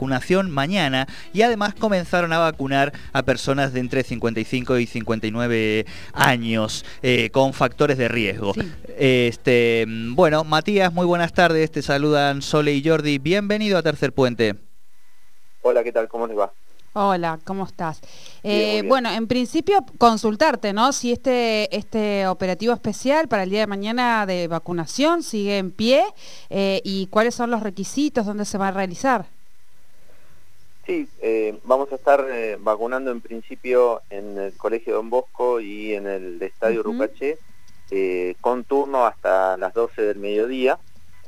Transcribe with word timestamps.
vacunación 0.00 0.48
mañana 0.48 1.08
y 1.32 1.42
además 1.42 1.74
comenzaron 1.74 2.32
a 2.32 2.38
vacunar 2.38 2.92
a 3.12 3.24
personas 3.24 3.72
de 3.72 3.80
entre 3.80 4.04
55 4.04 4.78
y 4.78 4.86
59 4.86 5.86
años 6.12 6.84
eh, 7.02 7.30
con 7.30 7.52
factores 7.52 7.98
de 7.98 8.06
riesgo. 8.06 8.52
Este, 8.96 9.84
bueno, 9.88 10.44
Matías, 10.44 10.92
muy 10.92 11.04
buenas 11.04 11.32
tardes, 11.32 11.72
te 11.72 11.82
saludan 11.82 12.42
Sole 12.42 12.74
y 12.74 12.88
Jordi, 12.88 13.18
bienvenido 13.18 13.76
a 13.76 13.82
Tercer 13.82 14.12
Puente. 14.12 14.54
Hola, 15.62 15.82
¿qué 15.82 15.90
tal? 15.90 16.06
¿Cómo 16.06 16.28
les 16.28 16.38
va? 16.38 16.52
Hola, 16.92 17.40
¿cómo 17.42 17.64
estás? 17.64 18.00
Eh, 18.44 18.84
bueno, 18.86 19.10
en 19.10 19.26
principio 19.26 19.84
consultarte, 19.98 20.72
¿no? 20.72 20.92
Si 20.92 21.10
este, 21.10 21.76
este 21.76 22.28
operativo 22.28 22.72
especial 22.72 23.26
para 23.26 23.42
el 23.42 23.50
día 23.50 23.60
de 23.60 23.66
mañana 23.66 24.26
de 24.26 24.46
vacunación 24.46 25.24
sigue 25.24 25.58
en 25.58 25.72
pie 25.72 26.04
eh, 26.50 26.82
y 26.84 27.08
cuáles 27.08 27.34
son 27.34 27.50
los 27.50 27.64
requisitos, 27.64 28.26
dónde 28.26 28.44
se 28.44 28.58
va 28.58 28.68
a 28.68 28.70
realizar. 28.70 29.37
Sí, 30.88 31.06
eh, 31.20 31.60
vamos 31.64 31.92
a 31.92 31.96
estar 31.96 32.26
eh, 32.30 32.56
vacunando 32.58 33.10
en 33.10 33.20
principio 33.20 34.00
en 34.08 34.38
el 34.38 34.54
Colegio 34.54 34.94
Don 34.94 35.10
Bosco 35.10 35.60
y 35.60 35.92
en 35.92 36.06
el 36.06 36.40
Estadio 36.40 36.82
Rucaché, 36.82 37.36
eh, 37.90 38.36
con 38.40 38.64
turno 38.64 39.04
hasta 39.04 39.58
las 39.58 39.74
12 39.74 40.00
del 40.00 40.16
mediodía. 40.16 40.78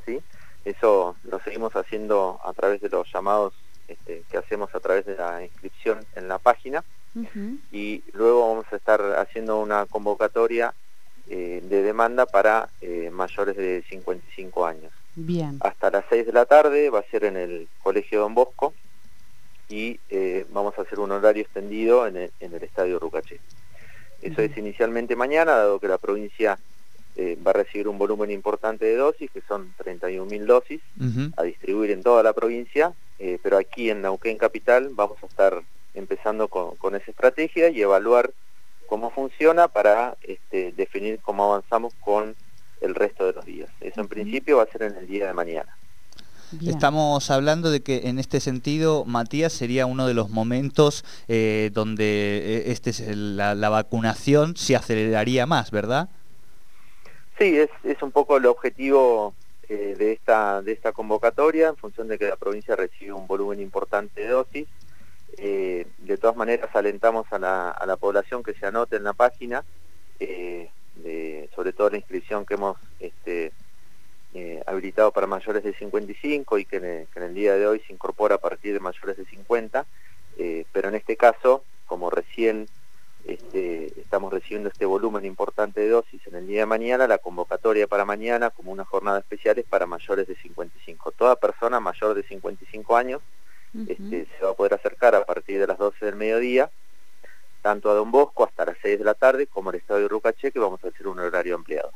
¿sí? 0.03 0.19
Eso 0.65 1.15
lo 1.25 1.39
seguimos 1.41 1.75
haciendo 1.75 2.39
a 2.43 2.53
través 2.53 2.81
de 2.81 2.89
los 2.89 3.07
llamados 3.13 3.53
este, 3.87 4.23
que 4.31 4.37
hacemos 4.37 4.73
a 4.73 4.79
través 4.79 5.05
de 5.05 5.15
la 5.15 5.43
inscripción 5.43 5.99
en 6.15 6.27
la 6.27 6.39
página. 6.39 6.83
Y 7.71 8.03
luego 8.13 8.47
vamos 8.49 8.65
a 8.71 8.77
estar 8.77 8.99
haciendo 9.19 9.59
una 9.59 9.85
convocatoria 9.85 10.73
de 11.27 11.61
demanda 11.61 12.25
para 12.25 12.69
mayores 13.11 13.55
de 13.57 13.83
55 13.87 14.65
años. 14.65 14.91
Bien. 15.15 15.59
Hasta 15.59 15.91
las 15.91 16.05
6 16.09 16.25
de 16.25 16.33
la 16.33 16.45
tarde 16.45 16.89
va 16.89 16.99
a 16.99 17.11
ser 17.11 17.25
en 17.25 17.37
el 17.37 17.67
Colegio 17.83 18.21
Don 18.21 18.33
Bosco 18.33 18.73
y 19.71 19.99
eh, 20.09 20.45
vamos 20.51 20.77
a 20.77 20.81
hacer 20.81 20.99
un 20.99 21.11
horario 21.11 21.41
extendido 21.41 22.05
en 22.05 22.17
el, 22.17 22.63
Estadio 22.63 22.99
Rucaché. 22.99 23.39
Eso 24.21 24.41
es 24.41 24.55
inicialmente 24.57 25.15
mañana, 25.15 25.53
dado 25.53 25.79
que 25.79 25.87
la 25.87 25.97
provincia 25.97 26.59
eh, 27.15 27.37
va 27.45 27.51
a 27.51 27.55
recibir 27.55 27.87
un 27.87 27.97
volumen 27.97 28.29
importante 28.29 28.85
de 28.85 28.95
dosis, 28.95 29.31
que 29.31 29.41
son 29.41 29.73
31.000 29.79 30.45
dosis, 30.45 30.81
a 31.37 31.43
distribuir 31.43 31.91
en 31.91 32.03
toda 32.03 32.21
la 32.21 32.33
provincia, 32.33 32.93
eh, 33.17 33.39
pero 33.41 33.57
aquí 33.57 33.89
en 33.89 34.01
Nauquén 34.01 34.37
Capital 34.37 34.89
vamos 34.91 35.17
a 35.23 35.25
estar 35.25 35.61
empezando 35.93 36.47
con, 36.47 36.95
esa 36.95 37.11
estrategia 37.11 37.69
y 37.69 37.81
evaluar 37.81 38.31
cómo 38.87 39.09
funciona 39.09 39.69
para 39.69 40.17
este, 40.21 40.73
definir 40.73 41.19
cómo 41.21 41.45
avanzamos 41.45 41.93
con 42.01 42.35
el 42.81 42.95
resto 42.95 43.25
de 43.25 43.33
los 43.33 43.45
días. 43.45 43.69
Eso 43.79 44.01
en 44.01 44.07
principio 44.07 44.57
va 44.57 44.63
a 44.63 44.67
ser 44.67 44.83
en 44.83 44.95
el 44.95 45.07
día 45.07 45.27
de 45.27 45.33
mañana. 45.33 45.75
Estamos 46.59 47.31
hablando 47.31 47.71
de 47.71 47.81
que 47.81 48.09
en 48.09 48.19
este 48.19 48.39
sentido, 48.41 49.05
Matías, 49.05 49.53
sería 49.53 49.85
uno 49.85 50.05
de 50.05 50.13
los 50.13 50.29
momentos 50.29 51.05
eh, 51.27 51.69
donde 51.73 52.03
eh, 52.03 52.71
este 52.71 52.89
es 52.89 52.99
la, 53.15 53.69
vacunación 53.69 54.57
se 54.57 54.75
aceleraría 54.75 55.45
más, 55.45 55.71
¿verdad? 55.71 56.09
Sí, 57.39 57.57
es, 57.57 57.69
es 57.83 58.01
un 58.01 58.11
poco 58.11 58.37
el 58.37 58.45
objetivo 58.45 59.33
eh, 59.69 59.95
de, 59.97 60.11
esta, 60.11 60.61
de 60.61 60.73
esta 60.73 60.91
convocatoria, 60.91 61.69
en 61.69 61.77
función 61.77 62.09
de 62.09 62.17
que 62.17 62.27
la 62.27 62.35
provincia 62.35 62.75
recibe 62.75 63.13
un 63.13 63.27
volumen 63.27 63.61
importante 63.61 64.21
de 64.21 64.27
dosis. 64.27 64.67
de 65.37 66.17
todas 66.19 66.35
maneras, 66.35 66.69
alentamos 66.75 67.25
a 67.31 67.39
la, 67.39 67.69
a 67.69 67.85
la, 67.85 67.95
población 67.95 68.43
que 68.43 68.53
se 68.53 68.65
anote 68.65 68.97
en 68.97 69.05
la 69.05 69.13
página, 69.13 69.63
sobre 71.55 71.73
todo 71.73 71.89
la 71.89 71.97
inscripción 71.97 72.45
que 72.45 72.55
hemos 72.55 72.77
este, 72.99 73.53
eh, 74.33 74.63
habilitado 74.65 75.11
para 75.11 75.27
mayores 75.27 75.63
de 75.63 75.73
55 75.73 76.57
y 76.57 76.65
que 76.65 76.77
en, 76.77 77.23
el, 77.23 77.33
día 77.33 77.55
de 77.55 77.67
hoy 77.67 77.81
se 77.85 77.93
incorpora 77.93 78.35
a 78.35 78.37
partir 78.37 78.73
de 78.73 78.79
mayores 78.79 79.17
de 79.17 79.25
50, 79.25 79.85
eh, 80.37 80.65
pero 80.71 80.89
en 80.89 80.95
este 80.95 81.17
caso, 81.17 81.63
como 81.85 82.09
recién 82.09 82.67
este, 83.25 83.99
estamos 83.99 84.31
recibiendo 84.31 84.69
este 84.69 84.85
volumen 84.85 85.25
importante 85.25 85.81
de 85.81 85.89
dosis 85.89 86.25
en 86.27 86.35
el 86.35 86.47
día 86.47 86.61
de 86.61 86.65
mañana, 86.65 87.07
la 87.07 87.17
convocatoria 87.17 87.87
para 87.87 88.05
mañana 88.05 88.49
como 88.49 88.71
una 88.71 88.85
jornada 88.85 89.19
especial 89.19 89.59
es 89.59 89.65
para 89.65 89.85
mayores 89.85 90.27
de 90.27 90.35
55. 90.35 91.11
Toda 91.11 91.35
persona 91.35 91.79
mayor 91.79 92.15
de 92.15 92.23
55 92.23 92.95
años 92.95 93.21
este, 93.87 94.27
se 94.37 94.45
va 94.45 94.51
a 94.51 94.55
poder 94.55 94.73
acercar 94.73 95.13
a 95.15 95.23
partir 95.25 95.59
de 95.59 95.67
las 95.67 95.77
12 95.77 96.05
del 96.05 96.15
mediodía, 96.15 96.71
tanto 97.61 97.91
a 97.91 97.93
Don 97.93 98.11
Bosco 98.11 98.43
hasta 98.43 98.65
las 98.65 98.77
6 98.81 98.99
de 98.99 99.05
la 99.05 99.13
tarde 99.13 99.47
como 99.47 99.69
al 99.69 99.75
Estadio 99.75 100.07
Rucaché, 100.07 100.51
que 100.51 100.59
vamos 100.59 100.83
a 100.83 100.87
hacer 100.87 101.07
un 101.07 101.19
horario 101.19 101.55
ampliado. 101.55 101.91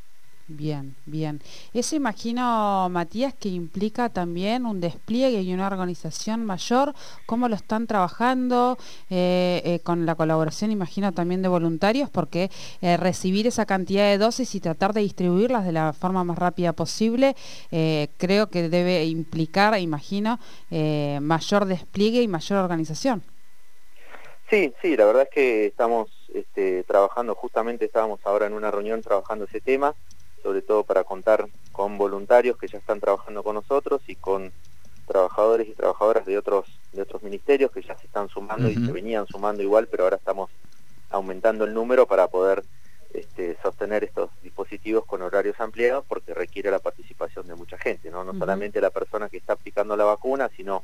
Bien, 0.48 0.96
bien. 1.08 1.42
Eso 1.74 1.96
imagino, 1.96 2.88
Matías, 2.92 3.34
que 3.34 3.50
implica 3.50 4.10
también 4.10 4.68
un 4.68 4.80
despliegue 4.80 5.42
y 5.42 5.52
una 5.52 5.66
organización 5.66 6.46
mayor. 6.46 6.94
¿Cómo 7.26 7.50
lo 7.50 7.56
están 7.56 7.88
trabajando 7.88 8.78
eh, 9.10 9.64
eh, 9.66 9.80
con 9.80 10.06
la 10.06 10.14
colaboración, 10.14 10.70
imagino, 10.70 11.14
también 11.14 11.42
de 11.42 11.48
voluntarios? 11.48 12.12
Porque 12.12 12.52
eh, 12.84 12.96
recibir 12.96 13.48
esa 13.48 13.66
cantidad 13.66 14.08
de 14.08 14.20
dosis 14.20 14.54
y 14.54 14.60
tratar 14.60 14.94
de 14.94 15.02
distribuirlas 15.02 15.66
de 15.66 15.72
la 15.72 15.94
forma 15.94 16.24
más 16.24 16.38
rápida 16.38 16.74
posible, 16.74 17.36
creo 18.18 18.48
que 18.50 18.70
debe 18.70 19.06
implicar, 19.06 19.78
imagino, 19.80 20.40
mayor 20.70 21.66
despliegue 21.66 22.22
y 22.22 22.28
mayor 22.28 22.60
organización. 22.60 23.24
Sí, 24.50 24.74
sí, 24.82 24.96
la 24.96 25.06
verdad 25.06 25.24
es 25.24 25.30
que 25.30 25.66
estamos 25.66 26.10
este, 26.34 26.84
trabajando, 26.84 27.34
justamente 27.34 27.86
estábamos 27.86 28.20
ahora 28.26 28.46
en 28.46 28.54
una 28.54 28.70
reunión 28.70 29.02
trabajando 29.02 29.46
ese 29.46 29.60
tema 29.60 29.96
sobre 30.46 30.62
todo 30.62 30.84
para 30.84 31.04
contar 31.04 31.48
con 31.72 31.98
voluntarios 31.98 32.56
que 32.58 32.68
ya 32.68 32.78
están 32.78 33.00
trabajando 33.00 33.42
con 33.42 33.56
nosotros 33.56 34.00
y 34.06 34.16
con 34.16 34.52
trabajadores 35.08 35.68
y 35.68 35.72
trabajadoras 35.72 36.24
de 36.28 36.38
otros 36.38 36.68
de 36.94 37.02
otros 37.02 37.24
ministerios 37.24 37.72
que 37.72 37.82
ya 37.82 37.98
se 37.98 38.06
están 38.06 38.30
sumando 38.30 38.70
y 38.70 38.76
se 38.76 38.92
venían 38.92 39.26
sumando 39.26 39.64
igual, 39.64 39.88
pero 39.88 40.04
ahora 40.04 40.18
estamos 40.18 40.52
aumentando 41.10 41.66
el 41.66 41.74
número 41.74 42.06
para 42.06 42.28
poder 42.28 42.64
este, 43.12 43.58
sostener 43.64 44.04
estos 44.04 44.30
dispositivos 44.44 45.04
con 45.06 45.24
horarios 45.24 45.60
ampliados 45.60 46.06
porque 46.08 46.36
requiere 46.36 46.70
la 46.70 46.80
participación 46.80 47.48
de 47.48 47.56
mucha 47.56 47.80
gente, 47.80 48.12
no, 48.12 48.24
no 48.24 48.38
solamente 48.38 48.80
la 48.80 48.92
persona 48.92 49.30
que 49.30 49.38
está 49.38 49.54
aplicando 49.54 49.98
la 49.98 50.04
vacuna, 50.04 50.52
sino 50.56 50.84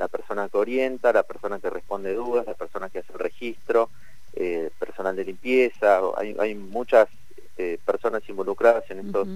la 0.00 0.08
persona 0.08 0.48
que 0.48 0.58
orienta, 0.58 1.12
la 1.12 1.22
persona 1.22 1.60
que 1.60 1.70
responde 1.70 2.12
dudas, 2.12 2.44
la 2.44 2.54
persona 2.54 2.90
que 2.90 2.98
hace 2.98 3.12
el 3.12 3.20
registro, 3.20 3.88
eh, 4.34 4.70
personal 4.80 5.14
de 5.14 5.24
limpieza, 5.24 6.00
hay, 6.16 6.36
hay 6.40 6.56
muchas 6.56 7.08
este, 7.56 7.78
personas 7.78 8.22
involucradas 8.28 8.84
en 8.90 8.98
estos 9.06 9.26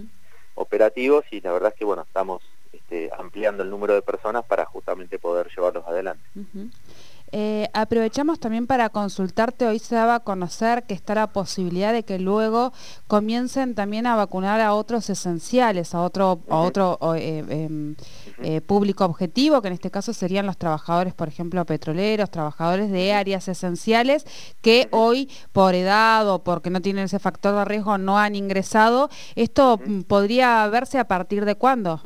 operativos 0.55 1.25
y 1.31 1.41
la 1.41 1.53
verdad 1.53 1.71
es 1.73 1.79
que 1.79 1.87
bueno, 1.87 2.03
estamos 2.03 2.43
este, 2.71 3.11
ampliando 3.19 3.63
el 3.63 3.71
número 3.71 3.95
de 3.95 4.03
personas 4.03 4.45
para 4.45 4.67
justamente 4.67 5.19
poder 5.19 5.49
llevarlos 5.49 5.87
adelante. 5.87 6.23
Eh, 7.33 7.69
aprovechamos 7.75 8.41
también 8.41 8.67
para 8.67 8.89
consultarte, 8.89 9.67
hoy 9.67 9.79
se 9.79 9.95
daba 9.95 10.17
a 10.17 10.21
conocer 10.21 10.83
que 10.83 10.95
está 10.95 11.15
la 11.15 11.29
posibilidad 11.29 11.93
de 11.93 12.03
que 12.03 12.19
luego 12.19 12.73
comiencen 13.07 13.77
también 13.77 14.07
a 14.07 14.17
vacunar 14.17 14.61
a 14.61 14.75
otros 14.75 15.09
esenciales, 15.11 15.95
a 15.95 16.03
otro, 16.03 16.41
a 16.49 16.59
otro 16.59 16.99
eh, 17.15 17.45
em, 17.49 17.95
eh, 18.43 18.61
público 18.61 19.05
objetivo, 19.05 19.63
que 19.63 19.69
en 19.69 19.75
este 19.75 19.93
caso 19.93 20.13
serían 20.13 20.45
los 20.45 20.57
trabajadores, 20.57 21.15
por 21.15 21.29
ejemplo, 21.29 21.65
petroleros, 21.65 22.31
trabajadores 22.31 22.91
de 22.91 23.13
áreas 23.13 23.47
esenciales, 23.47 24.25
que 24.61 24.89
hoy 24.91 25.31
por 25.53 25.77
edad 25.77 26.29
o 26.29 26.43
porque 26.43 26.71
no 26.71 26.81
tienen 26.81 27.05
ese 27.05 27.21
factor 27.21 27.55
de 27.55 27.65
riesgo 27.65 27.97
no 27.97 28.19
han 28.19 28.35
ingresado. 28.35 29.09
¿Esto 29.37 29.79
podría 30.09 30.67
verse 30.69 30.99
a 30.99 31.07
partir 31.07 31.45
de 31.45 31.55
cuándo? 31.55 32.01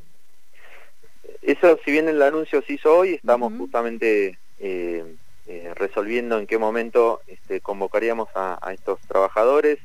Eso, 1.41 1.79
si 1.85 1.91
bien 1.91 2.09
el 2.09 2.21
anuncio 2.21 2.63
se 2.67 2.75
hizo 2.75 2.95
hoy, 2.95 3.15
estamos 3.15 3.53
justamente 3.59 4.39
eh, 4.59 5.17
eh, 5.47 5.73
resolviendo 5.75 6.39
en 6.39 6.47
qué 6.47 6.59
momento 6.59 7.21
este, 7.27 7.61
convocaríamos 7.61 8.29
a, 8.35 8.73
estos 8.73 9.01
trabajadores 9.01 9.79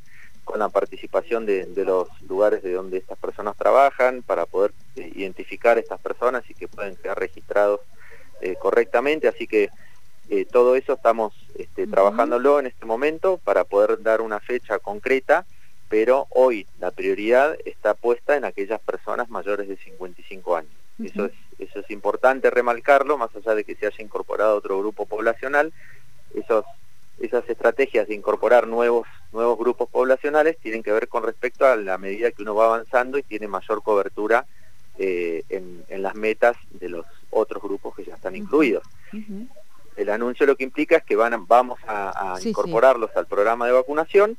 con 0.43 0.59
la 0.59 0.69
participación 0.69 1.45
de, 1.45 1.67
los 1.85 2.07
lugares 2.23 2.63
de 2.63 2.73
donde 2.73 2.97
estas 2.97 3.17
personas 3.17 3.57
trabajan 3.57 4.23
para 4.23 4.45
poder 4.45 4.71
eh, 4.95 5.11
identificar 5.15 5.77
a 5.77 5.79
estas 5.81 5.99
personas 5.99 6.49
y 6.49 6.53
que 6.53 6.67
pueden 6.67 6.95
quedar 6.95 7.19
registrados 7.19 7.81
correctamente, 8.61 9.27
así 9.27 9.47
que 9.47 9.69
todo 10.49 10.77
eso 10.77 10.93
estamos 10.93 11.33
este, 11.55 11.87
trabajándolo 11.87 12.61
en 12.61 12.67
este 12.67 12.85
momento 12.85 13.37
para 13.37 13.65
poder 13.65 14.01
dar 14.01 14.21
una 14.21 14.39
fecha 14.39 14.79
concreta, 14.79 15.45
pero 15.89 16.25
hoy 16.29 16.65
la 16.79 16.91
prioridad 16.91 17.57
está 17.65 17.95
puesta 17.95 18.37
en 18.37 18.45
aquellas 18.45 18.79
personas 18.79 19.29
mayores 19.29 19.67
de 19.67 19.75
55 19.75 20.55
años. 20.55 20.71
Eso 21.03 21.25
es 21.25 21.33
eso 21.59 21.79
es 21.79 21.91
importante 21.91 22.49
remarcarlo, 22.49 23.17
más 23.17 23.35
allá 23.35 23.53
de 23.53 23.63
que 23.63 23.75
se 23.75 23.85
haya 23.85 24.03
incorporado 24.03 24.55
otro 24.55 24.79
grupo 24.79 25.05
poblacional, 25.05 25.73
esos, 26.33 26.65
esas 27.19 27.47
estrategias 27.49 28.07
de 28.07 28.15
incorporar 28.15 28.65
nuevos, 28.65 29.07
nuevos 29.33 29.57
grupos 29.59 29.89
poblacionales 29.89 30.57
tienen 30.57 30.83
que 30.83 30.91
ver 30.91 31.07
con 31.07 31.23
respecto 31.23 31.65
a 31.65 31.75
la 31.75 31.97
medida 31.97 32.31
que 32.31 32.41
uno 32.41 32.55
va 32.55 32.65
avanzando 32.65 33.17
y 33.17 33.23
tiene 33.23 33.47
mayor 33.47 33.83
cobertura 33.83 34.45
eh, 34.97 35.43
en, 35.49 35.83
las 36.01 36.15
metas 36.15 36.55
de 36.71 36.87
los 36.87 37.05
otros 37.29 37.61
grupos 37.61 37.93
que 37.93 38.05
ya 38.05 38.15
están 38.15 38.37
incluidos. 38.37 38.83
El 39.97 40.09
anuncio 40.09 40.45
lo 40.45 40.55
que 40.55 40.63
implica 40.63 40.95
es 40.95 41.03
que 41.03 41.17
van, 41.17 41.45
vamos 41.45 41.77
a, 41.85 42.37
incorporarlos 42.43 43.13
al 43.17 43.27
programa 43.27 43.65
de 43.65 43.73
vacunación, 43.73 44.37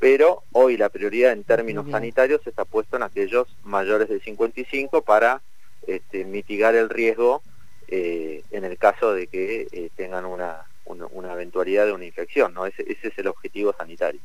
pero 0.00 0.42
hoy 0.50 0.76
la 0.76 0.88
prioridad 0.88 1.32
en 1.32 1.44
términos 1.44 1.88
sanitarios 1.88 2.44
está 2.44 2.64
puesto 2.64 2.96
en 2.96 3.04
aquellos 3.04 3.46
mayores 3.62 4.08
de 4.08 4.18
55 4.18 5.02
para 5.02 5.42
este, 5.86 6.24
mitigar 6.24 6.74
el 6.74 6.88
riesgo 6.88 7.42
eh, 7.88 8.42
en 8.50 8.64
el 8.64 8.78
caso 8.78 9.12
de 9.12 9.26
que 9.26 9.68
eh, 9.70 9.90
tengan 9.96 10.24
una, 10.24 10.64
una, 10.84 11.32
eventualidad 11.32 11.86
de 11.86 11.92
una 11.92 12.04
infección, 12.04 12.54
¿no? 12.54 12.66
Ese, 12.66 12.82
ese 12.82 13.08
es 13.08 13.18
el 13.18 13.28
objetivo 13.28 13.74
sanitario. 13.76 14.20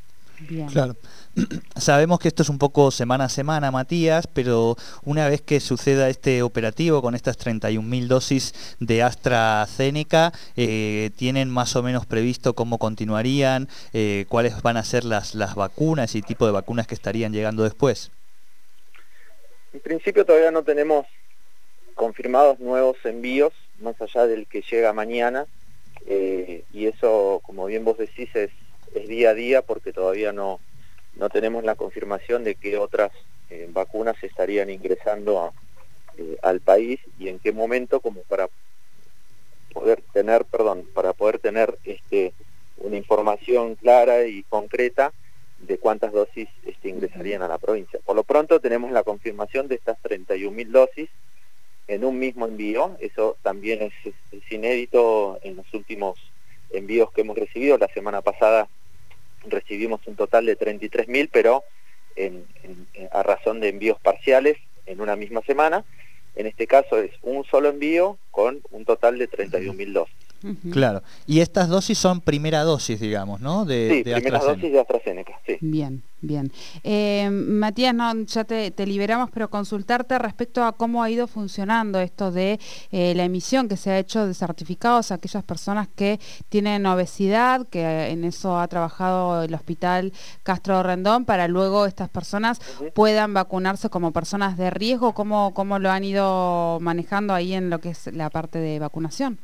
Claro. 0.70 0.96
Sabemos 1.76 2.18
que 2.18 2.28
esto 2.28 2.42
es 2.42 2.48
un 2.48 2.58
poco 2.58 2.90
semana 2.90 3.24
a 3.24 3.28
semana, 3.28 3.70
Matías, 3.70 4.26
pero 4.26 4.76
una 5.04 5.28
vez 5.28 5.40
que 5.40 5.60
suceda 5.60 6.08
este 6.08 6.42
operativo 6.42 7.00
con 7.02 7.14
estas 7.14 7.38
31.000 7.38 8.06
dosis 8.06 8.76
de 8.80 9.02
AstraZeneca, 9.02 10.32
eh, 10.56 11.10
¿tienen 11.16 11.48
más 11.48 11.76
o 11.76 11.82
menos 11.82 12.06
previsto 12.06 12.54
cómo 12.54 12.78
continuarían, 12.78 13.68
eh, 13.92 14.26
cuáles 14.28 14.60
van 14.62 14.76
a 14.76 14.84
ser 14.84 15.04
las, 15.04 15.34
las 15.34 15.54
vacunas 15.54 16.14
y 16.14 16.22
tipo 16.22 16.46
de 16.46 16.52
vacunas 16.52 16.86
que 16.86 16.94
estarían 16.94 17.32
llegando 17.32 17.62
después? 17.62 18.10
En 19.72 19.80
principio 19.80 20.24
todavía 20.24 20.50
no 20.50 20.62
tenemos 20.62 21.06
confirmados 22.02 22.58
nuevos 22.58 22.96
envíos, 23.04 23.52
más 23.80 23.94
allá 24.02 24.26
del 24.26 24.48
que 24.48 24.62
llega 24.62 24.92
mañana, 24.92 25.46
eh, 26.04 26.64
y 26.72 26.86
eso, 26.86 27.40
como 27.44 27.66
bien 27.66 27.84
vos 27.84 27.96
decís, 27.96 28.28
es 28.34 28.50
día 29.06 29.30
a 29.30 29.34
día 29.34 29.62
porque 29.62 29.92
todavía 29.92 30.32
no, 30.32 30.58
no 31.14 31.30
tenemos 31.30 31.62
la 31.62 31.76
confirmación 31.76 32.42
de 32.42 32.56
que 32.56 32.76
otras 32.76 33.12
eh, 33.50 33.68
vacunas 33.70 34.16
estarían 34.20 34.68
ingresando 34.68 35.52
eh, 36.18 36.38
al 36.42 36.58
país 36.58 36.98
y 37.20 37.28
en 37.28 37.38
qué 37.38 37.52
momento 37.52 38.00
como 38.00 38.22
para 38.22 38.48
poder 39.72 40.02
tener, 40.12 40.44
perdón, 40.44 40.84
para 40.92 41.12
poder 41.12 41.38
tener 41.38 41.78
este, 41.84 42.32
una 42.78 42.96
información 42.96 43.76
clara 43.76 44.26
y 44.26 44.42
concreta 44.42 45.12
de 45.60 45.78
cuántas 45.78 46.10
dosis 46.10 46.48
este, 46.66 46.88
ingresarían 46.88 47.42
a 47.42 47.48
la 47.48 47.58
provincia. 47.58 48.00
Por 48.04 48.16
lo 48.16 48.24
pronto 48.24 48.58
tenemos 48.58 48.90
la 48.90 49.04
confirmación 49.04 49.68
de 49.68 49.76
estas 49.76 50.02
31.000 50.02 50.66
dosis 50.66 51.08
en 51.92 52.04
un 52.04 52.18
mismo 52.18 52.46
envío, 52.46 52.96
eso 53.00 53.36
también 53.42 53.82
es, 53.82 54.14
es 54.32 54.52
inédito 54.52 55.38
en 55.42 55.56
los 55.56 55.74
últimos 55.74 56.18
envíos 56.70 57.12
que 57.12 57.20
hemos 57.20 57.36
recibido. 57.36 57.76
La 57.76 57.88
semana 57.88 58.22
pasada 58.22 58.68
recibimos 59.46 60.00
un 60.06 60.16
total 60.16 60.46
de 60.46 60.58
33.000, 60.58 61.28
pero 61.30 61.64
en, 62.16 62.46
a 63.10 63.22
razón 63.22 63.60
de 63.60 63.68
envíos 63.68 64.00
parciales 64.00 64.56
en 64.86 65.00
una 65.02 65.16
misma 65.16 65.42
semana. 65.42 65.84
En 66.34 66.46
este 66.46 66.66
caso 66.66 66.98
es 66.98 67.12
un 67.20 67.44
solo 67.44 67.68
envío 67.68 68.16
con 68.30 68.62
un 68.70 68.86
total 68.86 69.18
de 69.18 69.28
31.000 69.28 69.92
dosis. 69.92 70.21
Claro. 70.70 71.02
Y 71.26 71.40
estas 71.40 71.68
dosis 71.68 71.98
son 71.98 72.20
primera 72.20 72.62
dosis, 72.62 73.00
digamos, 73.00 73.40
¿no? 73.40 73.64
De, 73.64 74.02
sí, 74.04 74.10
primera 74.10 74.38
dosis 74.38 74.72
de 74.72 74.80
AstraZeneca, 74.80 75.40
sí. 75.46 75.56
Bien, 75.60 76.02
bien. 76.20 76.52
Eh, 76.82 77.28
Matías, 77.30 77.94
no, 77.94 78.12
ya 78.24 78.44
te, 78.44 78.86
liberamos, 78.86 79.30
pero 79.32 79.48
consultarte 79.50 80.18
respecto 80.18 80.64
a 80.64 80.72
cómo 80.72 81.02
ha 81.02 81.10
ido 81.10 81.26
funcionando 81.26 82.00
esto 82.00 82.32
de 82.32 82.58
eh, 82.90 83.14
la 83.14 83.24
emisión 83.24 83.68
que 83.68 83.76
se 83.76 83.90
ha 83.90 83.98
hecho 83.98 84.26
de 84.26 84.34
certificados 84.34 85.10
a 85.12 85.14
aquellas 85.14 85.44
personas 85.44 85.88
que 85.94 86.18
tienen 86.48 86.86
obesidad, 86.86 87.66
que 87.68 88.10
en 88.10 88.24
eso 88.24 88.58
ha 88.58 88.66
trabajado 88.68 89.42
el 89.42 89.54
Hospital 89.54 90.12
Castro 90.42 90.82
Rendón, 90.82 91.24
para 91.24 91.48
luego 91.48 91.86
estas 91.86 92.08
personas 92.08 92.60
puedan 92.94 93.34
vacunarse 93.34 93.88
como 93.88 94.12
personas 94.12 94.56
de 94.56 94.70
riesgo. 94.70 95.12
¿Cómo, 95.14 95.54
¿Cómo 95.54 95.78
lo 95.78 95.90
han 95.90 96.04
ido 96.04 96.78
manejando 96.80 97.34
ahí 97.34 97.54
en 97.54 97.70
lo 97.70 97.78
que 97.80 97.90
es 97.90 98.12
la 98.12 98.30
parte 98.30 98.58
de 98.58 98.78
vacunación? 98.78 99.38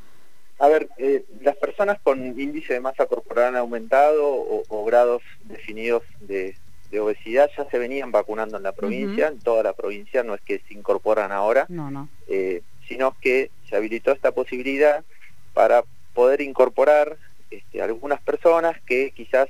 A 0.59 0.69
ver, 0.69 0.89
eh, 0.99 1.25
las 1.41 1.57
personas 1.57 1.99
con 2.03 2.19
índice 2.39 2.75
de 2.75 2.81
masa 2.81 3.07
corporal 3.07 3.57
aumentado 3.57 4.25
o, 4.69 4.85
grados 4.85 5.23
definidos 5.45 6.03
de, 6.21 6.57
obesidad 6.99 7.51
ya 7.57 7.69
se 7.69 7.79
venían 7.79 8.11
vacunando 8.11 8.57
en 8.57 8.63
la 8.63 8.73
provincia, 8.73 9.29
en 9.29 9.39
toda 9.41 9.63
la 9.63 9.75
provincia, 9.75 10.23
no 10.23 10.35
es 10.35 10.41
que 10.41 10.61
se 10.67 10.75
incorporan 10.75 11.33
ahora, 11.33 11.67
no, 11.69 12.09
eh, 12.29 12.63
sino 12.89 13.15
que 13.21 13.51
se 13.69 13.77
habilitó 13.77 14.11
esta 14.11 14.33
posibilidad 14.33 15.05
para 15.53 15.85
poder 16.15 16.41
incorporar 16.41 17.19
este, 17.51 17.83
algunas 17.83 18.21
personas 18.23 18.81
que 18.83 19.13
quizás 19.13 19.49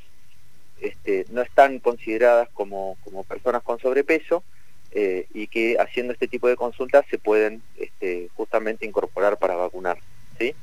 este, 0.81 1.27
no 1.31 1.43
están 1.43 1.79
consideradas 1.79 2.49
como, 2.51 2.97
como 3.05 3.25
personas 3.25 3.63
con 3.63 3.79
sobrepeso 3.79 4.43
eh, 4.91 5.27
y 5.33 5.47
que 5.47 5.77
haciendo 5.79 6.13
este 6.13 6.29
tipo 6.29 6.49
de 6.49 6.57
consultas 6.57 7.05
se 7.11 7.19
pueden 7.19 7.63
este, 7.77 8.29
justamente 8.35 8.85
incorporar 8.85 9.39
para 9.39 9.55
vacunar. 9.55 9.99
¿Sí? 10.39 10.55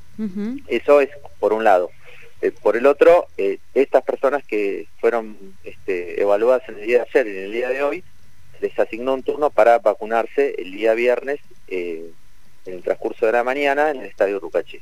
Eso 0.68 1.02
es 1.02 1.10
por 1.40 1.54
un 1.54 1.64
lado. 1.64 1.90
Eh, 2.42 2.52
por 2.52 2.76
el 2.78 2.86
otro, 2.86 3.28
eh, 3.38 3.60
estas 3.74 4.04
personas 4.04 4.44
que 4.46 4.88
fueron 5.00 5.38
este, 5.64 6.22
evaluadas 6.22 6.68
en 6.70 6.80
el 6.80 6.88
día 6.88 6.98
de 7.00 7.10
ayer 7.10 7.28
y 7.28 7.38
en 7.38 7.44
el 7.46 7.52
día 7.52 7.70
de 7.70 7.84
hoy, 7.84 8.04
les 8.62 8.78
asignó 8.78 9.14
un 9.14 9.24
turno 9.24 9.50
para 9.50 9.80
vacunarse 9.80 10.56
el 10.58 10.72
día 10.72 10.94
viernes 10.94 11.40
eh, 11.68 12.12
en 12.66 12.74
el 12.74 12.84
transcurso 12.84 13.26
de 13.26 13.32
la 13.32 13.44
mañana 13.44 13.92
en 13.92 13.98
el 13.98 14.06
Estadio 14.06 14.40
Rucaché. 14.40 14.82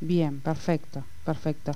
Bien, 0.00 0.40
perfecto, 0.40 1.04
perfecto. 1.24 1.72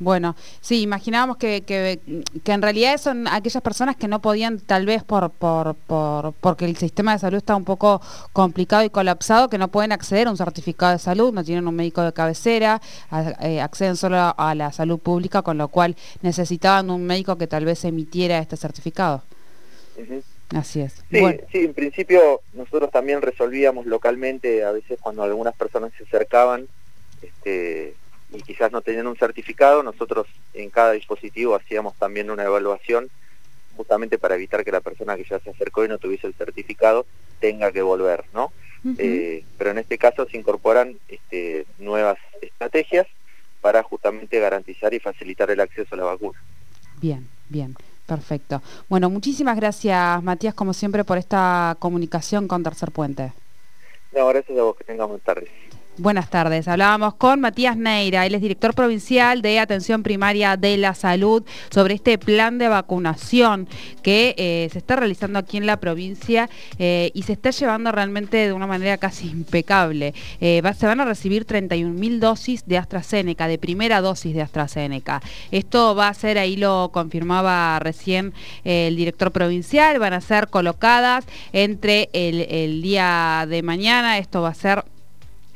Bueno, 0.00 0.34
sí, 0.62 0.80
imaginábamos 0.80 1.36
que, 1.36 1.60
que, 1.60 2.00
en 2.46 2.62
realidad 2.62 2.96
son 2.96 3.28
aquellas 3.28 3.62
personas 3.62 3.96
que 3.96 4.08
no 4.08 4.22
podían, 4.22 4.58
tal 4.58 4.86
vez 4.86 5.04
por, 5.04 5.30
por, 5.30 5.74
por, 5.74 6.32
porque 6.40 6.64
el 6.64 6.76
sistema 6.78 7.12
de 7.12 7.18
salud 7.18 7.36
está 7.36 7.54
un 7.54 7.66
poco 7.66 8.00
complicado 8.32 8.82
y 8.82 8.88
colapsado, 8.88 9.50
que 9.50 9.58
no 9.58 9.68
pueden 9.68 9.92
acceder 9.92 10.26
a 10.26 10.30
un 10.30 10.38
certificado 10.38 10.92
de 10.92 10.98
salud, 10.98 11.34
no 11.34 11.44
tienen 11.44 11.68
un 11.68 11.76
médico 11.76 12.00
de 12.00 12.14
cabecera, 12.14 12.80
eh, 13.42 13.60
acceden 13.60 13.96
solo 13.96 14.34
a 14.36 14.54
la 14.54 14.72
salud 14.72 14.98
pública, 14.98 15.42
con 15.42 15.58
lo 15.58 15.68
cual 15.68 15.94
necesitaban 16.22 16.88
un 16.88 17.04
médico 17.04 17.36
que 17.36 17.46
tal 17.46 17.66
vez 17.66 17.84
emitiera 17.84 18.38
este 18.38 18.56
certificado. 18.56 19.22
Así 20.54 20.80
es. 20.80 20.94
Sí, 21.10 21.22
sí, 21.52 21.58
en 21.58 21.74
principio 21.74 22.40
nosotros 22.54 22.90
también 22.90 23.20
resolvíamos 23.20 23.84
localmente, 23.84 24.64
a 24.64 24.72
veces 24.72 24.98
cuando 24.98 25.22
algunas 25.22 25.54
personas 25.54 25.92
se 25.98 26.04
acercaban, 26.04 26.68
este, 27.20 27.94
y 28.32 28.42
quizás 28.42 28.72
no 28.72 28.80
tenían 28.80 29.06
un 29.06 29.16
certificado, 29.16 29.82
nosotros 29.82 30.26
en 30.54 30.70
cada 30.70 30.92
dispositivo 30.92 31.54
hacíamos 31.54 31.94
también 31.96 32.30
una 32.30 32.44
evaluación 32.44 33.10
justamente 33.76 34.18
para 34.18 34.34
evitar 34.34 34.64
que 34.64 34.72
la 34.72 34.80
persona 34.80 35.16
que 35.16 35.24
ya 35.24 35.38
se 35.40 35.50
acercó 35.50 35.84
y 35.84 35.88
no 35.88 35.98
tuviese 35.98 36.26
el 36.26 36.34
certificado 36.34 37.06
tenga 37.40 37.72
que 37.72 37.82
volver, 37.82 38.24
¿no? 38.34 38.52
Eh, 38.96 39.44
pero 39.58 39.70
en 39.70 39.78
este 39.78 39.98
caso 39.98 40.26
se 40.26 40.38
incorporan 40.38 40.98
este, 41.08 41.66
nuevas 41.78 42.18
estrategias 42.40 43.06
para 43.60 43.82
justamente 43.82 44.40
garantizar 44.40 44.94
y 44.94 45.00
facilitar 45.00 45.50
el 45.50 45.60
acceso 45.60 45.94
a 45.94 45.98
la 45.98 46.04
vacuna. 46.04 46.42
Bien, 47.00 47.28
bien. 47.48 47.76
Perfecto. 48.06 48.60
Bueno, 48.88 49.08
muchísimas 49.08 49.54
gracias, 49.54 50.20
Matías, 50.24 50.52
como 50.52 50.74
siempre, 50.74 51.04
por 51.04 51.16
esta 51.16 51.76
comunicación 51.78 52.48
con 52.48 52.64
Tercer 52.64 52.90
Puente. 52.90 53.32
No, 54.12 54.26
gracias 54.26 54.58
a 54.58 54.62
vos, 54.62 54.76
que 54.76 54.82
tengamos 54.82 55.20
tardes. 55.20 55.48
Buenas 56.00 56.30
tardes. 56.30 56.66
Hablábamos 56.66 57.12
con 57.16 57.40
Matías 57.40 57.76
Neira, 57.76 58.24
él 58.24 58.34
es 58.34 58.40
director 58.40 58.72
provincial 58.72 59.42
de 59.42 59.58
Atención 59.58 60.02
Primaria 60.02 60.56
de 60.56 60.78
la 60.78 60.94
Salud, 60.94 61.42
sobre 61.68 61.92
este 61.92 62.16
plan 62.16 62.56
de 62.56 62.68
vacunación 62.68 63.68
que 64.02 64.34
eh, 64.38 64.70
se 64.72 64.78
está 64.78 64.96
realizando 64.96 65.38
aquí 65.38 65.58
en 65.58 65.66
la 65.66 65.76
provincia 65.76 66.48
eh, 66.78 67.10
y 67.12 67.24
se 67.24 67.34
está 67.34 67.50
llevando 67.50 67.92
realmente 67.92 68.38
de 68.38 68.54
una 68.54 68.66
manera 68.66 68.96
casi 68.96 69.28
impecable. 69.28 70.14
Eh, 70.40 70.62
se 70.74 70.86
van 70.86 71.02
a 71.02 71.04
recibir 71.04 71.46
31.000 71.46 72.18
dosis 72.18 72.64
de 72.64 72.78
AstraZeneca, 72.78 73.46
de 73.46 73.58
primera 73.58 74.00
dosis 74.00 74.34
de 74.34 74.40
AstraZeneca. 74.40 75.20
Esto 75.50 75.94
va 75.94 76.08
a 76.08 76.14
ser, 76.14 76.38
ahí 76.38 76.56
lo 76.56 76.88
confirmaba 76.94 77.78
recién 77.78 78.32
el 78.64 78.96
director 78.96 79.32
provincial, 79.32 79.98
van 79.98 80.14
a 80.14 80.22
ser 80.22 80.48
colocadas 80.48 81.26
entre 81.52 82.08
el 82.14 82.80
día 82.80 83.44
de 83.46 83.62
mañana, 83.62 84.16
esto 84.16 84.40
va 84.40 84.48
a 84.48 84.54
ser 84.54 84.82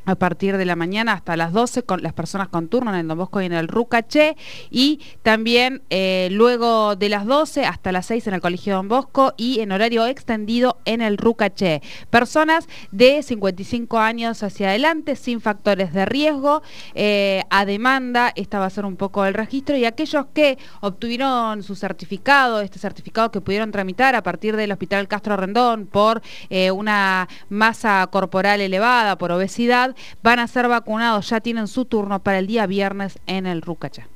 a 0.05 0.15
partir 0.15 0.57
de 0.57 0.65
la 0.65 0.77
mañana 0.77 1.13
hasta 1.13 1.37
las 1.37 1.53
12 1.53 1.83
con 1.83 2.03
las 2.03 2.13
personas 2.13 2.49
con 2.49 2.69
turno 2.69 2.93
en 2.93 3.01
el 3.01 3.09
Don 3.09 3.19
Bosco 3.19 3.41
y 3.41 3.47
en 3.47 3.53
el 3.53 3.69
Rucaché 3.69 4.37
y 4.71 5.01
también 5.23 5.83
eh, 5.91 6.29
luego 6.31 6.97
de 6.97 7.09
las 7.09 7.27
12 7.27 7.65
hasta 7.65 7.93
las 7.93 8.07
6 8.07 8.27
en 8.29 8.35
el 8.35 8.41
Colegio 8.41 8.75
Don 8.75 8.89
Bosco 8.89 9.35
y 9.37 9.61
en 9.61 9.73
horario 9.73 10.07
extendido 10.07 10.79
en 10.85 11.01
el 11.01 11.19
Rucaché. 11.19 11.83
Personas 12.11 12.69
de 12.91 13.23
55 13.23 13.99
años 13.99 14.43
hacia 14.43 14.69
adelante 14.69 15.17
sin 15.17 15.41
factores 15.41 15.93
de 15.93 16.05
riesgo 16.05 16.63
eh, 16.95 17.43
a 17.51 17.65
demanda, 17.65 18.33
esta 18.37 18.59
va 18.59 18.67
a 18.67 18.71
ser 18.71 18.85
un 18.85 18.97
poco 18.97 19.25
el 19.25 19.35
registro 19.35 19.77
y 19.77 19.85
aquellos 19.85 20.27
que 20.35 20.59
obtuvieron 20.81 21.63
su 21.63 21.75
certificado, 21.75 22.61
este 22.61 22.79
certificado 22.79 23.31
que 23.31 23.41
pudieron 23.41 23.73
tramitar 23.73 24.15
a 24.15 24.23
partir 24.23 24.57
del 24.57 24.73
Hospital 24.73 25.09
Castro 25.09 25.37
Rendón 25.37 25.87
por 25.87 26.23
eh, 26.51 26.71
una 26.71 27.29
masa 27.49 28.07
corporal 28.11 28.61
elevada, 28.61 29.17
por 29.19 29.33
obesidad, 29.33 29.94
van 30.23 30.39
a 30.39 30.47
ser 30.47 30.69
vacunados, 30.69 31.29
ya 31.31 31.41
tienen 31.41 31.69
su 31.69 31.85
turno 31.85 32.23
para 32.23 32.39
el 32.39 32.47
día 32.47 32.67
viernes 32.67 33.19
en 33.27 33.47
el 33.47 33.63
Rucacha. 33.63 34.09